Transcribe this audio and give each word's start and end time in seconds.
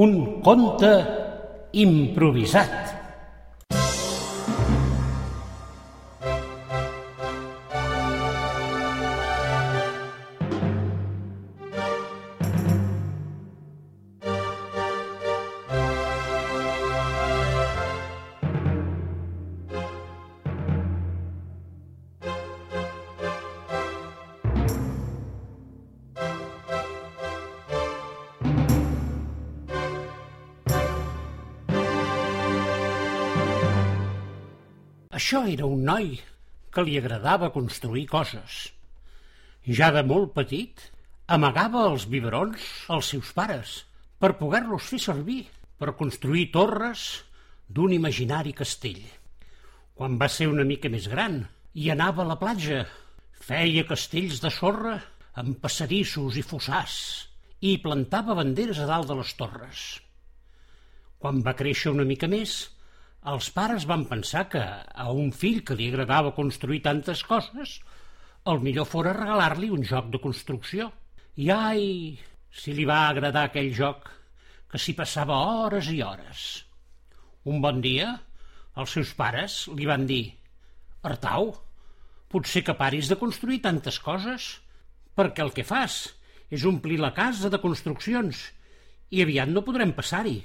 Un 0.00 0.40
conte 0.40 0.92
improvisat. 1.72 2.91
Això 35.22 35.44
era 35.46 35.68
un 35.70 35.84
noi 35.86 36.16
que 36.74 36.82
li 36.82 36.96
agradava 36.98 37.52
construir 37.54 38.08
coses. 38.10 38.54
Ja 39.78 39.92
de 39.94 40.00
molt 40.02 40.32
petit, 40.34 40.80
amagava 41.36 41.84
els 41.92 42.08
biberons 42.10 42.64
als 42.96 43.12
seus 43.12 43.30
pares 43.36 43.74
per 44.18 44.32
poder-los 44.40 44.88
fer 44.90 44.98
servir 45.04 45.44
per 45.78 45.94
construir 46.00 46.48
torres 46.56 47.04
d'un 47.70 47.94
imaginari 47.94 48.50
castell. 48.62 48.98
Quan 49.94 50.18
va 50.18 50.26
ser 50.26 50.50
una 50.50 50.66
mica 50.66 50.90
més 50.90 51.06
gran 51.14 51.38
i 51.78 51.86
anava 51.94 52.26
a 52.26 52.30
la 52.32 52.40
platja, 52.42 52.82
feia 53.46 53.86
castells 53.86 54.42
de 54.42 54.50
sorra 54.50 54.98
amb 55.38 55.62
passadissos 55.62 56.34
i 56.34 56.42
fossars 56.42 56.98
i 57.62 57.78
plantava 57.86 58.34
banderes 58.42 58.82
a 58.82 58.90
dalt 58.90 59.06
de 59.14 59.22
les 59.22 59.38
torres. 59.38 59.88
Quan 61.22 61.46
va 61.46 61.54
créixer 61.62 61.94
una 61.94 62.10
mica 62.10 62.26
més, 62.26 62.72
els 63.30 63.48
pares 63.54 63.84
van 63.86 64.02
pensar 64.10 64.48
que 64.50 64.62
a 64.62 65.04
un 65.14 65.30
fill 65.30 65.60
que 65.66 65.76
li 65.78 65.86
agradava 65.92 66.34
construir 66.34 66.80
tantes 66.82 67.22
coses, 67.22 67.76
el 68.50 68.58
millor 68.64 68.88
fora 68.90 69.12
regalar-li 69.14 69.70
un 69.70 69.84
joc 69.86 70.08
de 70.10 70.18
construcció. 70.18 70.88
I 71.38 71.50
ai, 71.54 71.84
si 72.50 72.74
li 72.74 72.84
va 72.88 73.06
agradar 73.06 73.46
aquell 73.46 73.70
joc, 73.76 74.08
que 74.66 74.80
s'hi 74.80 74.96
passava 74.98 75.38
hores 75.38 75.90
i 75.92 76.00
hores. 76.02 76.64
Un 77.46 77.62
bon 77.62 77.78
dia, 77.84 78.10
els 78.74 78.90
seus 78.98 79.14
pares 79.14 79.68
li 79.76 79.86
van 79.86 80.06
dir 80.08 80.24
«Artau, 81.06 81.52
potser 82.32 82.64
que 82.66 82.74
paris 82.74 83.06
de 83.10 83.18
construir 83.20 83.60
tantes 83.62 84.00
coses, 84.02 84.56
perquè 85.14 85.44
el 85.46 85.54
que 85.54 85.66
fas 85.66 86.08
és 86.50 86.66
omplir 86.66 86.98
la 86.98 87.14
casa 87.14 87.50
de 87.52 87.60
construccions 87.62 88.48
i 89.14 89.22
aviat 89.22 89.52
no 89.52 89.62
podrem 89.62 89.94
passar-hi». 89.94 90.40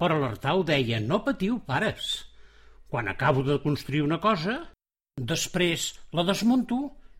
Però 0.00 0.18
l'Artau 0.20 0.62
deia, 0.68 1.00
no 1.00 1.22
patiu, 1.24 1.58
pares. 1.64 2.26
Quan 2.92 3.08
acabo 3.08 3.42
de 3.46 3.58
construir 3.62 4.02
una 4.04 4.20
cosa, 4.20 4.58
després 5.16 5.94
la 6.12 6.24
desmunto 6.28 6.78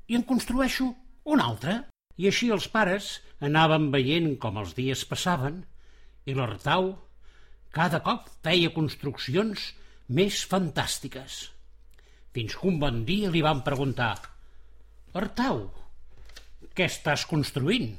i 0.08 0.16
en 0.18 0.24
construeixo 0.28 0.92
una 1.24 1.48
altra. 1.50 1.80
I 2.16 2.30
així 2.30 2.48
els 2.52 2.68
pares 2.72 3.08
anaven 3.44 3.90
veient 3.92 4.36
com 4.40 4.56
els 4.60 4.72
dies 4.76 5.02
passaven 5.08 5.58
i 6.24 6.34
l'Artau 6.36 6.94
cada 7.76 8.00
cop 8.04 8.30
feia 8.46 8.72
construccions 8.72 9.66
més 10.08 10.38
fantàstiques. 10.48 11.34
Fins 12.32 12.56
que 12.56 12.68
un 12.70 12.78
bon 12.80 13.02
dia 13.08 13.28
li 13.32 13.42
van 13.44 13.60
preguntar 13.66 14.14
«Artau, 15.16 15.60
què 16.76 16.88
estàs 16.88 17.26
construint?» 17.28 17.94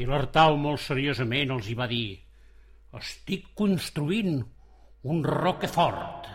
I 0.00 0.08
l'Artau 0.08 0.56
molt 0.60 0.80
seriosament 0.80 1.52
els 1.52 1.68
hi 1.68 1.76
va 1.76 1.88
dir 1.90 2.06
estic 2.98 3.46
construint 3.56 4.42
un 5.12 5.22
roquefort. 5.24 6.26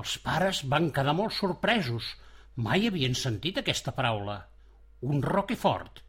Els 0.00 0.14
pares 0.24 0.62
van 0.72 0.90
quedar 0.96 1.14
molt 1.14 1.34
sorpresos. 1.36 2.08
Mai 2.56 2.88
havien 2.88 3.14
sentit 3.18 3.60
aquesta 3.60 3.94
paraula. 3.94 4.40
Un 5.06 5.22
roquefort. 5.22 6.02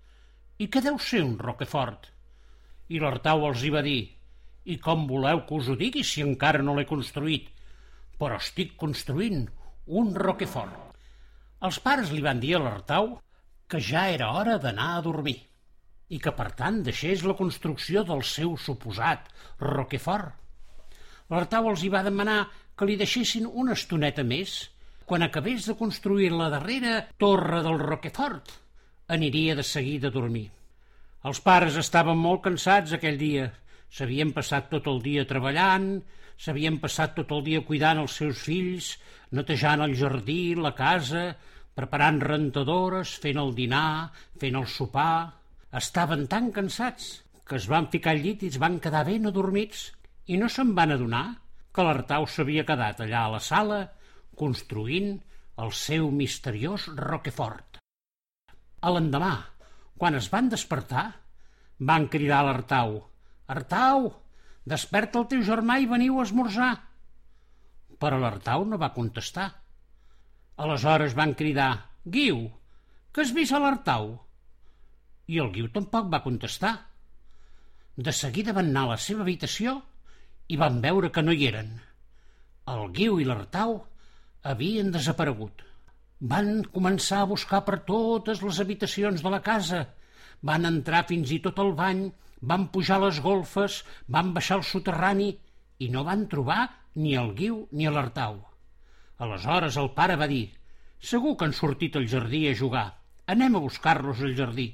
I 0.58 0.68
què 0.74 0.82
deu 0.82 0.98
ser 0.98 1.22
un 1.28 1.38
roquefort? 1.38 2.09
I 2.90 3.00
l'Artau 3.03 3.46
els 3.50 3.64
hi 3.64 3.72
va 3.74 3.86
dir 3.86 4.02
i 4.74 4.80
com 4.82 5.06
voleu 5.08 5.44
que 5.48 5.59
us 5.59 5.70
ho 5.70 5.78
digui 5.78 6.03
si 6.08 6.24
encara 6.26 6.64
no 6.66 6.76
l'he 6.76 6.88
construït? 6.90 7.50
Però 8.18 8.42
estic 8.42 8.76
construint 8.80 9.46
un 10.02 10.14
roquefort. 10.16 10.94
Els 11.64 11.80
pares 11.86 12.12
li 12.12 12.24
van 12.26 12.42
dir 12.44 12.56
a 12.58 12.66
l'Artau 12.66 13.18
que 13.70 13.80
ja 13.80 14.08
era 14.12 14.34
hora 14.40 14.58
d'anar 14.62 14.94
a 14.98 15.02
dormir 15.06 15.38
i 16.09 16.19
que 16.19 16.34
per 16.36 16.50
tant 16.58 16.81
deixés 16.86 17.24
la 17.24 17.36
construcció 17.40 18.03
del 18.08 18.24
seu 18.28 18.58
suposat 18.58 19.30
Roquefort. 19.62 20.34
L'Artau 21.31 21.69
els 21.72 21.84
hi 21.84 21.90
va 21.90 22.03
demanar 22.06 22.41
que 22.78 22.86
li 22.86 22.97
deixessin 23.00 23.47
una 23.47 23.78
estoneta 23.78 24.25
més. 24.28 24.58
Quan 25.06 25.24
acabés 25.25 25.66
de 25.68 25.75
construir 25.80 26.30
la 26.31 26.50
darrera 26.52 27.08
torre 27.19 27.62
del 27.64 27.80
Roquefort, 27.80 28.52
aniria 29.08 29.56
de 29.56 29.64
seguida 29.68 30.09
a 30.09 30.16
dormir. 30.16 30.50
Els 31.28 31.40
pares 31.44 31.75
estaven 31.80 32.20
molt 32.20 32.44
cansats 32.46 32.96
aquell 32.96 33.20
dia. 33.20 33.50
S'havien 33.94 34.31
passat 34.35 34.70
tot 34.72 34.88
el 34.91 35.02
dia 35.03 35.25
treballant, 35.30 35.90
s'havien 36.40 36.80
passat 36.84 37.14
tot 37.20 37.31
el 37.35 37.44
dia 37.46 37.62
cuidant 37.68 38.02
els 38.02 38.16
seus 38.20 38.41
fills, 38.47 38.94
netejant 39.31 39.84
el 39.85 39.94
jardí, 40.00 40.56
la 40.56 40.74
casa, 40.75 41.30
preparant 41.75 42.20
rentadores, 42.24 43.16
fent 43.24 43.40
el 43.44 43.56
dinar, 43.56 44.12
fent 44.40 44.59
el 44.59 44.68
sopar... 44.68 45.43
Estaven 45.73 46.28
tan 46.29 46.51
cansats 46.53 47.06
que 47.50 47.57
es 47.57 47.66
van 47.69 47.88
ficar 47.94 48.11
al 48.13 48.19
llit 48.22 48.44
i 48.45 48.50
es 48.53 48.59
van 48.61 48.75
quedar 48.81 49.03
ben 49.07 49.25
adormits 49.25 49.88
i 50.29 50.38
no 50.38 50.45
se'n 50.56 50.73
van 50.78 50.94
adonar 50.94 51.23
que 51.73 51.85
l'Artau 51.85 52.28
s'havia 52.29 52.66
quedat 52.67 53.00
allà 53.01 53.23
a 53.25 53.31
la 53.35 53.39
sala 53.41 53.79
construint 54.38 55.16
el 55.63 55.72
seu 55.78 56.11
misteriós 56.13 56.85
Roquefort. 57.00 57.79
A 58.85 58.91
l'endemà, 58.94 59.34
quan 59.97 60.17
es 60.19 60.29
van 60.29 60.51
despertar, 60.51 61.06
van 61.79 62.05
cridar 62.16 62.44
a 62.44 62.47
l'Artau 62.47 63.00
«Artau, 63.53 64.11
desperta 64.69 65.19
el 65.19 65.25
teu 65.31 65.41
germà 65.47 65.79
i 65.81 65.90
veniu 65.90 66.19
a 66.19 66.25
esmorzar!» 66.28 66.73
Però 67.97 68.19
l'Artau 68.22 68.66
no 68.69 68.78
va 68.78 68.94
contestar. 68.94 69.50
Aleshores 70.63 71.17
van 71.17 71.34
cridar 71.34 71.72
«Guiu, 72.05 72.45
que 73.11 73.25
has 73.25 73.34
vist 73.34 73.57
a 73.57 73.63
l'Artau?» 73.63 74.13
I 75.31 75.39
el 75.39 75.51
Guiu 75.56 75.69
tampoc 75.72 76.09
va 76.11 76.23
contestar. 76.23 76.73
De 77.95 78.11
seguida 78.11 78.56
van 78.56 78.72
anar 78.72 78.81
a 78.88 78.94
la 78.94 78.97
seva 79.00 79.23
habitació 79.23 79.78
i 80.51 80.57
van 80.59 80.81
veure 80.84 81.11
que 81.16 81.23
no 81.23 81.31
hi 81.31 81.47
eren. 81.47 81.69
El 82.73 82.89
Guiu 82.97 83.22
i 83.22 83.28
l'Artau 83.28 83.78
havien 84.51 84.91
desaparegut. 84.91 85.63
Van 86.34 86.51
començar 86.75 87.22
a 87.23 87.29
buscar 87.29 87.61
per 87.69 87.79
totes 87.88 88.44
les 88.44 88.59
habitacions 88.59 89.23
de 89.23 89.31
la 89.31 89.41
casa. 89.47 89.85
Van 90.44 90.67
entrar 90.67 91.06
fins 91.07 91.31
i 91.31 91.40
tot 91.47 91.59
al 91.63 91.72
bany, 91.79 92.03
van 92.41 92.67
pujar 92.75 93.00
les 93.05 93.23
golfes, 93.23 93.79
van 94.07 94.35
baixar 94.35 94.59
al 94.59 94.67
soterrani 94.67 95.31
i 95.79 95.90
no 95.90 96.03
van 96.03 96.28
trobar 96.28 96.67
ni 97.00 97.16
el 97.16 97.31
Guiu 97.40 97.63
ni 97.72 97.88
l'Artau. 97.88 98.41
Aleshores 99.23 99.79
el 99.79 99.94
pare 99.95 100.19
va 100.19 100.28
dir 100.28 100.45
«Segur 101.00 101.38
que 101.38 101.47
han 101.47 101.55
sortit 101.55 101.95
al 101.95 102.11
jardí 102.11 102.47
a 102.50 102.55
jugar. 102.59 102.88
Anem 103.28 103.55
a 103.55 103.67
buscar-los 103.72 104.19
al 104.19 104.35
jardí» 104.35 104.72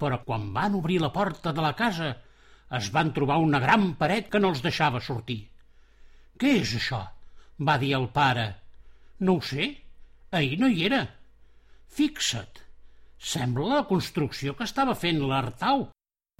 però 0.00 0.22
quan 0.24 0.50
van 0.56 0.76
obrir 0.80 0.98
la 1.04 1.12
porta 1.14 1.52
de 1.52 1.64
la 1.64 1.76
casa 1.78 2.10
es 2.78 2.90
van 2.94 3.14
trobar 3.14 3.38
una 3.44 3.60
gran 3.62 3.94
paret 4.00 4.28
que 4.32 4.40
no 4.42 4.50
els 4.54 4.62
deixava 4.66 5.00
sortir. 5.04 5.40
Què 6.40 6.58
és 6.64 6.76
això? 6.78 7.00
va 7.68 7.76
dir 7.78 7.92
el 7.96 8.08
pare. 8.16 8.46
No 9.20 9.36
ho 9.36 9.40
sé, 9.44 9.66
ahir 10.32 10.58
no 10.60 10.68
hi 10.68 10.84
era. 10.88 11.00
Fixa't, 11.96 12.60
sembla 13.32 13.80
la 13.80 13.86
construcció 13.88 14.54
que 14.56 14.68
estava 14.68 14.96
fent 14.96 15.20
l'Artau. 15.20 15.88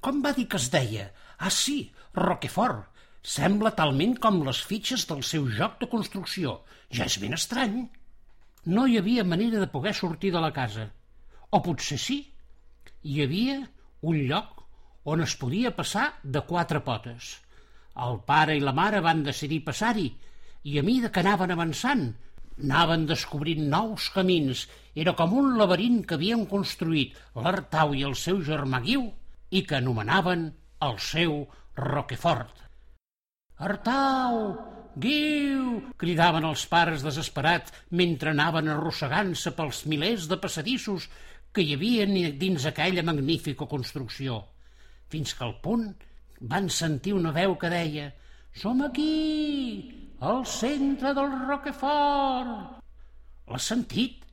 Com 0.01 0.21
va 0.25 0.33
dir 0.37 0.47
que 0.49 0.57
es 0.57 0.69
deia? 0.73 1.11
Ah, 1.37 1.51
sí, 1.53 1.91
Roquefort. 2.17 2.87
Sembla 3.21 3.75
talment 3.77 4.15
com 4.17 4.39
les 4.47 4.63
fitxes 4.65 5.03
del 5.09 5.21
seu 5.31 5.45
joc 5.57 5.77
de 5.81 5.89
construcció. 5.91 6.55
Ja 6.89 7.05
és 7.05 7.19
ben 7.21 7.37
estrany. 7.37 7.83
No 8.65 8.87
hi 8.87 8.97
havia 8.97 9.25
manera 9.25 9.61
de 9.61 9.69
poder 9.69 9.93
sortir 9.93 10.31
de 10.33 10.41
la 10.41 10.49
casa. 10.55 10.87
O 11.51 11.61
potser 11.61 11.99
sí, 12.01 12.17
hi 13.03 13.21
havia 13.23 13.59
un 14.01 14.17
lloc 14.29 14.61
on 15.11 15.23
es 15.25 15.35
podia 15.41 15.71
passar 15.77 16.11
de 16.23 16.41
quatre 16.49 16.81
potes. 16.85 17.37
El 18.05 18.19
pare 18.27 18.55
i 18.57 18.61
la 18.63 18.73
mare 18.77 19.01
van 19.03 19.23
decidir 19.25 19.63
passar-hi 19.65 20.09
i 20.69 20.77
a 20.79 20.83
mida 20.85 21.09
que 21.09 21.23
anaven 21.23 21.53
avançant 21.55 22.11
anaven 22.61 23.07
descobrint 23.09 23.63
nous 23.69 24.09
camins. 24.13 24.65
Era 24.95 25.15
com 25.17 25.33
un 25.37 25.55
laberint 25.57 26.01
que 26.05 26.17
havien 26.17 26.45
construït 26.49 27.17
l'Artau 27.35 27.95
i 27.97 28.03
el 28.07 28.15
seu 28.15 28.41
germà 28.45 28.81
Guiu 28.85 29.07
i 29.51 29.63
que 29.67 29.79
anomenaven 29.79 30.51
el 30.87 30.99
seu 30.99 31.41
Roquefort. 31.77 32.61
Artau, 33.61 34.37
Guiu! 35.01 35.81
cridaven 35.97 36.45
els 36.49 36.65
pares 36.67 37.03
desesperats 37.05 37.73
mentre 37.97 38.33
anaven 38.33 38.69
arrossegant-se 38.73 39.53
pels 39.57 39.85
milers 39.87 40.27
de 40.27 40.37
passadissos 40.41 41.07
que 41.51 41.63
hi 41.63 41.75
havia 41.75 42.05
dins 42.39 42.65
aquella 42.67 43.03
magnífica 43.03 43.67
construcció, 43.67 44.39
fins 45.11 45.33
que 45.35 45.43
al 45.47 45.57
punt 45.63 45.89
van 46.53 46.69
sentir 46.71 47.13
una 47.17 47.33
veu 47.35 47.57
que 47.59 47.69
deia 47.71 48.11
«Som 48.55 48.81
aquí, 48.83 50.15
al 50.19 50.45
centre 50.47 51.13
del 51.15 51.31
Roquefort!» 51.47 52.81
L'has 53.51 53.67
sentit? 53.73 54.23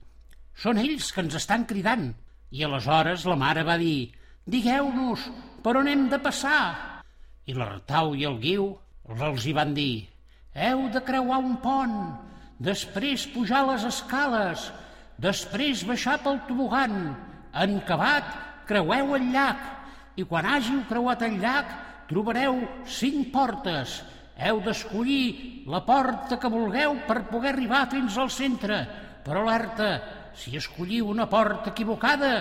Són 0.58 0.78
ells 0.78 1.10
que 1.14 1.22
ens 1.22 1.36
estan 1.38 1.66
cridant. 1.70 2.10
I 2.50 2.64
aleshores 2.64 3.26
la 3.28 3.36
mare 3.38 3.62
va 3.66 3.76
dir 3.78 4.10
«Digueu-nos, 4.48 5.26
per 5.62 5.76
on 5.78 5.90
hem 5.90 6.06
de 6.10 6.18
passar?» 6.22 7.04
I 7.46 7.54
l'Artau 7.56 8.14
i 8.16 8.24
el 8.28 8.38
Guiu 8.42 8.70
els 9.08 9.46
hi 9.46 9.54
van 9.56 9.74
dir 9.76 10.08
«Heu 10.54 10.88
de 10.94 11.02
creuar 11.04 11.38
un 11.44 11.56
pont, 11.62 11.98
després 12.58 13.28
pujar 13.34 13.62
les 13.68 13.84
escales, 13.88 14.70
després 15.18 15.84
baixar 15.86 16.18
pel 16.22 16.40
tobogan, 16.48 16.94
en 17.52 17.76
acabat 17.80 18.30
creueu 18.68 19.16
el 19.16 19.30
llac 19.32 20.18
i 20.18 20.26
quan 20.28 20.46
hàgiu 20.46 20.84
creuat 20.88 21.24
el 21.26 21.38
llac 21.42 21.74
trobareu 22.10 22.60
cinc 22.86 23.32
portes. 23.34 24.00
Heu 24.38 24.60
d'escollir 24.62 25.66
la 25.66 25.82
porta 25.86 26.38
que 26.38 26.50
vulgueu 26.50 26.94
per 27.08 27.24
poder 27.30 27.52
arribar 27.52 27.88
fins 27.90 28.16
al 28.18 28.30
centre, 28.30 28.78
però 29.26 29.42
alerta, 29.42 29.90
si 30.38 30.54
escolliu 30.56 31.08
una 31.10 31.26
porta 31.26 31.72
equivocada, 31.72 32.32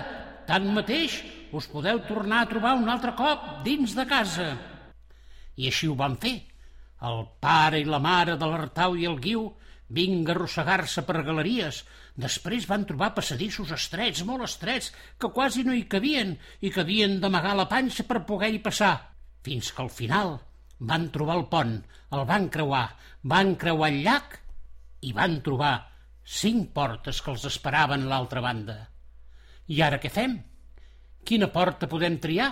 tanmateix 0.46 1.18
us 1.52 1.66
podeu 1.70 2.00
tornar 2.06 2.44
a 2.44 2.50
trobar 2.50 2.76
un 2.78 2.88
altre 2.88 3.14
cop 3.18 3.64
dins 3.64 3.96
de 3.98 4.06
casa. 4.06 4.52
I 5.58 5.66
així 5.72 5.88
ho 5.90 5.96
van 5.98 6.14
fer. 6.22 6.36
El 7.08 7.24
pare 7.42 7.80
i 7.82 7.86
la 7.86 8.00
mare 8.02 8.36
de 8.38 8.46
l'Artau 8.46 8.96
i 8.98 9.06
el 9.06 9.18
Guiu 9.22 9.44
vinga 9.88 10.34
arrossegar-se 10.34 11.04
per 11.08 11.22
galeries. 11.26 11.82
Després 12.18 12.66
van 12.68 12.84
trobar 12.88 13.14
passadissos 13.16 13.72
estrets, 13.74 14.24
molt 14.28 14.44
estrets, 14.44 14.92
que 15.18 15.32
quasi 15.34 15.64
no 15.64 15.74
hi 15.76 15.86
cabien 15.88 16.36
i 16.60 16.72
que 16.74 16.82
havien 16.84 17.18
d'amagar 17.22 17.54
la 17.56 17.68
panxa 17.70 18.04
per 18.08 18.26
poder-hi 18.28 18.60
passar. 18.64 18.94
Fins 19.44 19.72
que 19.72 19.84
al 19.84 19.92
final 19.92 20.36
van 20.78 21.08
trobar 21.14 21.38
el 21.40 21.46
pont, 21.50 21.78
el 22.14 22.24
van 22.28 22.48
creuar, 22.52 22.86
van 23.22 23.54
creuar 23.56 23.90
el 23.92 24.02
llac 24.04 24.38
i 25.08 25.14
van 25.16 25.40
trobar 25.46 25.74
cinc 26.28 26.72
portes 26.76 27.22
que 27.24 27.32
els 27.32 27.46
esperaven 27.48 28.04
a 28.04 28.12
l'altra 28.12 28.42
banda. 28.44 28.78
I 29.68 29.80
ara 29.84 30.00
què 30.02 30.10
fem? 30.12 30.36
Quina 31.24 31.48
porta 31.52 31.88
podem 31.88 32.18
triar? 32.20 32.50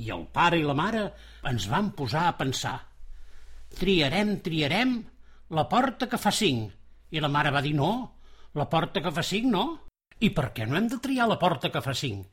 I 0.00 0.10
el 0.14 0.24
pare 0.32 0.58
i 0.58 0.64
la 0.66 0.76
mare 0.78 1.02
ens 1.50 1.66
van 1.70 1.90
posar 1.96 2.28
a 2.28 2.36
pensar. 2.38 2.78
Triarem, 3.78 4.36
triarem 4.42 4.94
la 5.50 5.66
porta 5.66 6.06
que 6.06 6.18
fa 6.18 6.30
cinc. 6.30 6.70
I 7.10 7.18
la 7.22 7.28
mare 7.28 7.50
va 7.50 7.62
dir 7.64 7.74
no, 7.74 7.90
la 8.54 8.68
porta 8.70 9.02
que 9.02 9.10
fa 9.10 9.24
cinc 9.26 9.50
no. 9.50 9.64
I 10.22 10.30
per 10.36 10.50
què 10.54 10.66
no 10.68 10.76
hem 10.78 10.86
de 10.92 11.00
triar 11.02 11.26
la 11.26 11.40
porta 11.40 11.72
que 11.74 11.82
fa 11.82 11.94
cinc? 11.96 12.28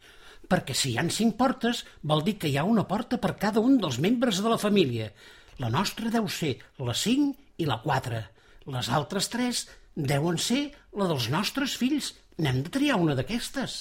Perquè 0.48 0.76
si 0.78 0.92
hi 0.92 1.00
han 1.02 1.10
cinc 1.14 1.34
portes 1.40 1.82
vol 2.12 2.22
dir 2.24 2.36
que 2.38 2.52
hi 2.52 2.58
ha 2.60 2.68
una 2.68 2.86
porta 2.88 3.18
per 3.24 3.34
cada 3.42 3.64
un 3.64 3.80
dels 3.82 3.98
membres 4.04 4.44
de 4.44 4.54
la 4.54 4.60
família. 4.62 5.10
La 5.58 5.72
nostra 5.74 6.12
deu 6.14 6.30
ser 6.30 6.54
la 6.78 6.94
cinc 6.94 7.58
i 7.58 7.66
la 7.66 7.80
quatre. 7.82 8.22
Les 8.70 8.90
altres 8.94 9.32
tres 9.34 9.66
deuen 9.96 10.38
ser 10.38 10.68
la 10.94 11.10
dels 11.10 11.32
nostres 11.34 11.74
fills. 11.82 12.14
N'hem 12.38 12.62
de 12.68 12.70
triar 12.70 13.02
una 13.02 13.18
d'aquestes. 13.18 13.80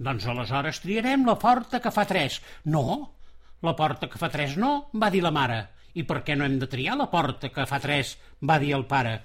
Doncs 0.00 0.24
aleshores 0.30 0.80
triarem 0.80 1.26
la 1.28 1.36
porta 1.36 1.82
que 1.84 1.92
fa 1.92 2.06
tres. 2.08 2.40
No, 2.64 3.12
la 3.60 3.76
porta 3.76 4.08
que 4.08 4.20
fa 4.20 4.30
tres 4.32 4.56
no, 4.56 4.88
va 4.94 5.10
dir 5.12 5.20
la 5.20 5.34
mare. 5.34 5.66
I 5.94 6.04
per 6.04 6.22
què 6.26 6.36
no 6.36 6.44
hem 6.44 6.58
de 6.60 6.68
triar 6.70 6.96
la 6.98 7.08
porta 7.12 7.50
que 7.54 7.66
fa 7.66 7.80
tres, 7.80 8.16
va 8.44 8.58
dir 8.60 8.74
el 8.76 8.86
pare. 8.90 9.16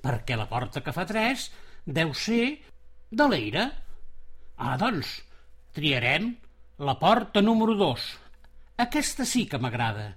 Perquè 0.00 0.36
la 0.36 0.48
porta 0.50 0.82
que 0.82 0.94
fa 0.96 1.06
tres 1.06 1.50
deu 1.84 2.14
ser 2.14 2.56
de 3.10 3.28
l'Eira. 3.28 3.68
Ah, 4.60 4.76
doncs, 4.80 5.20
triarem 5.76 6.32
la 6.80 6.96
porta 6.98 7.42
número 7.44 7.76
dos. 7.76 8.06
Aquesta 8.80 9.26
sí 9.28 9.44
que 9.46 9.60
m'agrada. 9.60 10.14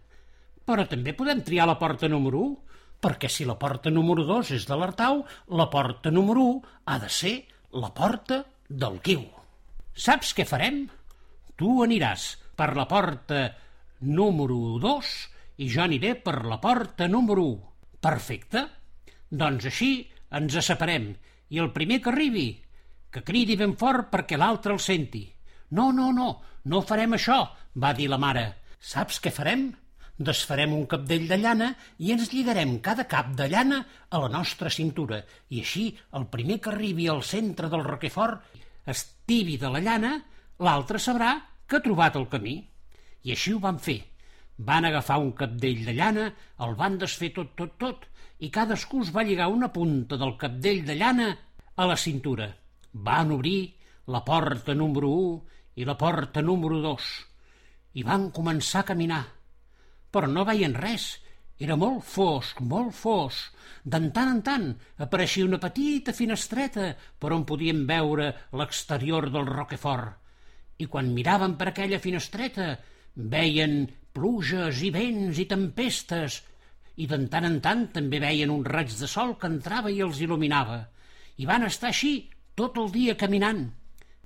Però 0.63 0.85
també 0.87 1.11
podem 1.11 1.41
triar 1.43 1.67
la 1.67 1.75
porta 1.79 2.07
número 2.07 2.39
1, 2.39 2.53
perquè 3.03 3.27
si 3.27 3.43
la 3.43 3.57
porta 3.59 3.91
número 3.91 4.23
2 4.23 4.53
és 4.55 4.67
de 4.69 4.77
l'Artau, 4.79 5.25
la 5.59 5.67
porta 5.73 6.11
número 6.11 6.45
1 6.53 6.77
ha 6.87 6.99
de 7.03 7.09
ser 7.11 7.33
la 7.83 7.89
porta 7.91 8.39
del 8.69 9.01
Guiu. 9.03 9.25
Saps 9.93 10.31
què 10.37 10.45
farem? 10.47 10.85
Tu 11.59 11.73
aniràs 11.83 12.29
per 12.55 12.71
la 12.77 12.87
porta 12.87 13.43
número 13.99 14.79
2 14.79 15.11
i 15.57 15.69
jo 15.69 15.83
aniré 15.83 16.15
per 16.15 16.41
la 16.47 16.59
porta 16.61 17.07
número 17.07 17.44
1. 17.51 17.59
Perfecte. 18.03 18.65
Doncs 19.29 19.69
així 19.69 19.91
ens 20.33 20.57
separem 20.65 21.11
i 21.53 21.61
el 21.61 21.71
primer 21.75 22.00
que 22.01 22.11
arribi, 22.11 22.47
que 23.13 23.21
cridi 23.25 23.57
ben 23.59 23.75
fort 23.77 24.09
perquè 24.13 24.39
l'altre 24.39 24.73
el 24.73 24.81
senti. 24.81 25.27
No, 25.77 25.91
no, 25.91 26.11
no, 26.15 26.29
no 26.65 26.81
farem 26.85 27.15
això, 27.17 27.39
va 27.77 27.94
dir 27.97 28.09
la 28.09 28.21
mare. 28.21 28.45
Saps 28.79 29.19
què 29.21 29.31
farem? 29.33 29.71
Desfarem 30.13 30.73
un 30.75 30.85
capdell 30.89 31.25
de 31.29 31.39
llana 31.41 31.71
i 31.97 32.11
ens 32.13 32.29
lligarem 32.33 32.75
cada 32.85 33.07
cap 33.09 33.31
de 33.38 33.47
llana 33.50 33.79
a 34.09 34.19
la 34.21 34.29
nostra 34.29 34.69
cintura 34.69 35.23
i 35.50 35.63
així 35.63 35.88
el 36.19 36.27
primer 36.33 36.59
que 36.61 36.69
arribi 36.69 37.07
al 37.09 37.23
centre 37.25 37.69
del 37.69 37.85
Roquefort 37.88 38.59
estivi 38.94 39.57
de 39.57 39.71
la 39.73 39.81
llana, 39.81 40.13
l'altre 40.61 41.01
sabrà 41.01 41.33
que 41.65 41.79
ha 41.79 41.85
trobat 41.85 42.19
el 42.19 42.29
camí. 42.29 42.59
I 43.23 43.33
així 43.33 43.53
ho 43.55 43.61
van 43.63 43.79
fer. 43.81 44.01
Van 44.57 44.85
agafar 44.85 45.19
un 45.19 45.31
capdell 45.33 45.85
de 45.85 45.94
llana, 45.97 46.27
el 46.65 46.75
van 46.77 46.97
desfer 47.01 47.31
tot, 47.33 47.55
tot, 47.57 47.77
tot, 47.81 48.05
i 48.39 48.51
cadascú 48.53 49.01
es 49.01 49.11
va 49.15 49.23
lligar 49.25 49.50
una 49.50 49.71
punta 49.73 50.17
del 50.19 50.35
capdell 50.38 50.83
de 50.85 50.95
llana 51.00 51.29
a 51.75 51.88
la 51.89 51.97
cintura. 51.97 52.50
Van 52.94 53.31
obrir 53.31 53.73
la 54.07 54.23
porta 54.25 54.75
número 54.75 55.09
1 55.09 55.79
i 55.81 55.85
la 55.85 55.97
porta 55.97 56.41
número 56.41 56.81
2 56.83 57.11
i 57.97 58.03
van 58.03 58.29
començar 58.35 58.83
a 58.83 58.89
caminar. 58.91 59.23
Però 60.13 60.29
no 60.29 60.45
veien 60.45 60.75
res, 60.77 61.07
era 61.57 61.77
molt 61.77 62.03
fosc, 62.05 62.61
molt 62.61 62.94
fosc. 62.97 63.53
De 63.83 64.00
tant 64.15 64.31
en 64.31 64.41
tant 64.45 64.67
apareixia 65.05 65.45
una 65.45 65.61
petita 65.61 66.13
finestreta 66.13 66.94
per 67.19 67.33
on 67.35 67.45
podien 67.45 67.83
veure 67.89 68.29
l'exterior 68.59 69.29
del 69.33 69.50
Roquefort. 69.50 70.19
I 70.81 70.85
quan 70.89 71.13
miraven 71.13 71.55
per 71.57 71.69
aquella 71.69 72.01
finestreta 72.01 72.73
veien 73.15 73.85
pluges 74.13 74.81
i 74.86 74.92
vents 74.94 75.39
i 75.42 75.45
tempestes, 75.50 76.39
i 77.01 77.07
de 77.10 77.18
tant 77.33 77.48
en 77.50 77.60
tant 77.65 77.88
també 77.95 78.19
veien 78.21 78.54
un 78.54 78.63
raig 78.65 78.94
de 79.00 79.10
sol 79.10 79.33
que 79.42 79.50
entrava 79.50 79.92
i 79.92 80.01
els 80.06 80.21
il·luminava. 80.21 80.80
I 81.42 81.50
van 81.50 81.65
estar 81.65 81.89
així 81.89 82.13
tot 82.56 82.77
el 82.77 82.92
dia 82.94 83.18
caminant, 83.18 83.65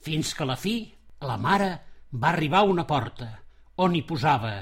fins 0.03 0.33
que 0.35 0.43
a 0.43 0.51
la 0.51 0.59
fi 0.59 0.77
la 1.23 1.37
mare 1.39 1.69
va 2.11 2.33
arribar 2.33 2.63
a 2.63 2.71
una 2.73 2.85
porta 2.87 3.29
on 3.83 3.95
hi 3.95 4.03
posava 4.09 4.53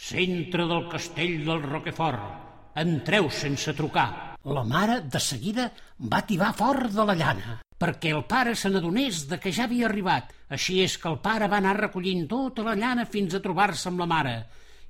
«Centre 0.00 0.66
del 0.70 0.86
castell 0.88 1.40
del 1.44 1.64
Roquefort, 1.66 2.76
entreu 2.80 3.28
sense 3.30 3.74
trucar». 3.76 4.10
La 4.56 4.64
mare 4.64 5.02
de 5.04 5.20
seguida 5.20 5.68
va 6.12 6.24
tibar 6.24 6.54
fort 6.56 6.94
de 6.94 7.04
la 7.04 7.18
llana 7.18 7.58
perquè 7.80 8.12
el 8.12 8.26
pare 8.28 8.52
se 8.60 8.68
n'adonés 8.68 9.22
de 9.30 9.38
que 9.40 9.52
ja 9.56 9.64
havia 9.64 9.86
arribat. 9.88 10.34
Així 10.52 10.82
és 10.84 10.98
que 11.00 11.08
el 11.08 11.20
pare 11.24 11.48
va 11.48 11.60
anar 11.62 11.78
recollint 11.78 12.26
tota 12.28 12.64
la 12.66 12.76
llana 12.76 13.06
fins 13.08 13.34
a 13.34 13.40
trobar-se 13.40 13.88
amb 13.88 14.02
la 14.02 14.08
mare. 14.10 14.34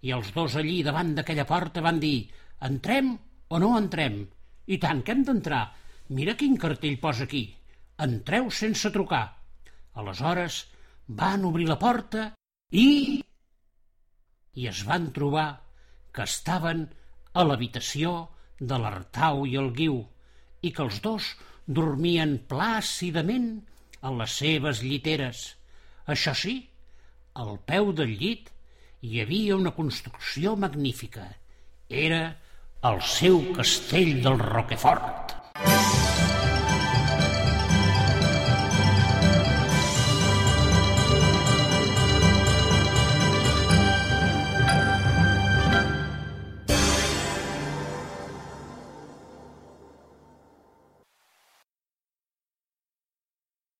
I 0.02 0.10
els 0.16 0.32
dos 0.34 0.56
allí 0.58 0.80
davant 0.82 1.12
d'aquella 1.14 1.46
porta 1.46 1.84
van 1.84 2.00
dir 2.02 2.30
«Entrem 2.66 3.12
o 3.48 3.60
no 3.62 3.76
entrem?» 3.78 4.24
«I 4.66 4.78
tant 4.82 5.02
que 5.06 5.14
hem 5.14 5.22
d'entrar. 5.26 5.62
Mira 6.16 6.34
quin 6.38 6.56
cartell 6.58 6.98
posa 6.98 7.28
aquí. 7.28 7.44
Entreu 8.02 8.50
sense 8.50 8.90
trucar». 8.90 9.26
Aleshores 10.00 10.64
van 11.06 11.44
obrir 11.44 11.68
la 11.68 11.78
porta 11.78 12.30
i... 12.70 13.20
i 14.54 14.66
es 14.70 14.82
van 14.86 15.10
trobar 15.14 15.48
que 16.14 16.26
estaven 16.26 16.88
a 17.34 17.46
l'habitació 17.46 18.14
de 18.58 18.78
l'Artau 18.82 19.44
i 19.46 19.54
el 19.62 19.70
Guiu 19.78 20.00
i 20.66 20.72
que 20.74 20.82
els 20.86 20.98
dos 21.04 21.30
dormien 21.78 22.36
plàcidament 22.50 23.50
en 24.02 24.18
les 24.20 24.36
seves 24.42 24.82
lliteres. 24.82 25.42
Això 26.10 26.34
sí, 26.34 26.54
al 27.42 27.58
peu 27.70 27.92
del 27.96 28.16
llit 28.20 28.50
hi 29.06 29.20
havia 29.22 29.58
una 29.58 29.74
construcció 29.76 30.56
magnífica. 30.56 31.26
Era 31.88 32.22
el 32.90 33.02
seu 33.16 33.42
castell 33.56 34.16
del 34.24 34.40
Roquefort. 34.40 35.39